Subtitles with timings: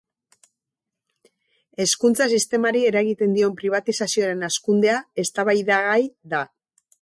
[1.85, 6.01] Hezkuntza-sistemari eragiten dion pribatizazioaren hazkundea eztabaidagai
[6.35, 6.43] da.